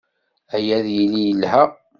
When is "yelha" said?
1.27-1.63